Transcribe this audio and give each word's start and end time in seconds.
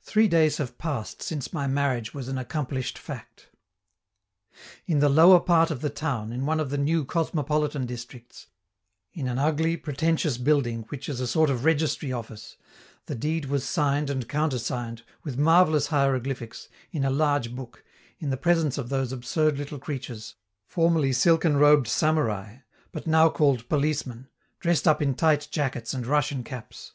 Three 0.00 0.26
days 0.26 0.56
have 0.56 0.78
passed 0.78 1.20
since 1.22 1.52
my 1.52 1.66
marriage 1.66 2.14
was 2.14 2.28
an 2.28 2.38
accomplished 2.38 2.96
fact. 2.96 3.48
In 4.86 5.00
the 5.00 5.10
lower 5.10 5.38
part 5.38 5.70
of 5.70 5.82
the 5.82 5.90
town, 5.90 6.32
in 6.32 6.46
one 6.46 6.58
of 6.58 6.70
the 6.70 6.78
new 6.78 7.04
cosmopolitan 7.04 7.84
districts, 7.84 8.46
in 9.12 9.28
an 9.28 9.38
ugly, 9.38 9.76
pretentious 9.76 10.38
building, 10.38 10.84
which 10.88 11.10
is 11.10 11.20
a 11.20 11.26
sort 11.26 11.50
of 11.50 11.66
registry 11.66 12.10
office, 12.10 12.56
the 13.04 13.14
deed 13.14 13.44
was 13.44 13.62
signed 13.68 14.08
and 14.08 14.30
countersigned, 14.30 15.02
with 15.24 15.36
marvellous 15.36 15.88
hieroglyphics, 15.88 16.70
in 16.90 17.04
a 17.04 17.10
large 17.10 17.54
book, 17.54 17.84
in 18.18 18.30
the 18.30 18.38
presence 18.38 18.78
of 18.78 18.88
those 18.88 19.12
absurd 19.12 19.58
little 19.58 19.78
creatures, 19.78 20.36
formerly 20.64 21.12
silken 21.12 21.58
robed 21.58 21.86
Samurai, 21.86 22.60
but 22.92 23.06
now 23.06 23.28
called 23.28 23.68
policemen, 23.68 24.28
dressed 24.58 24.88
up 24.88 25.02
in 25.02 25.14
tight 25.14 25.48
jackets 25.50 25.92
and 25.92 26.06
Russian 26.06 26.44
caps. 26.44 26.92